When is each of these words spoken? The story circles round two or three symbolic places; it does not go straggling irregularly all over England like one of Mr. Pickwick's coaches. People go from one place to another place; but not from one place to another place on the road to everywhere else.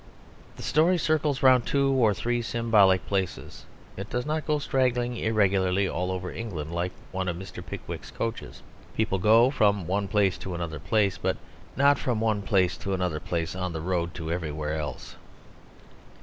The 0.57 0.63
story 0.63 0.97
circles 0.97 1.43
round 1.43 1.67
two 1.67 1.91
or 1.91 2.11
three 2.15 2.41
symbolic 2.41 3.05
places; 3.05 3.67
it 3.95 4.09
does 4.09 4.25
not 4.25 4.47
go 4.47 4.57
straggling 4.57 5.15
irregularly 5.15 5.87
all 5.87 6.09
over 6.11 6.31
England 6.31 6.73
like 6.73 6.91
one 7.11 7.27
of 7.27 7.35
Mr. 7.37 7.63
Pickwick's 7.63 8.09
coaches. 8.09 8.63
People 8.95 9.19
go 9.19 9.51
from 9.51 9.85
one 9.85 10.07
place 10.07 10.39
to 10.39 10.55
another 10.55 10.79
place; 10.79 11.19
but 11.19 11.37
not 11.75 11.99
from 11.99 12.19
one 12.19 12.41
place 12.41 12.77
to 12.77 12.95
another 12.95 13.19
place 13.19 13.55
on 13.55 13.73
the 13.73 13.79
road 13.81 14.15
to 14.15 14.31
everywhere 14.31 14.73
else. 14.73 15.17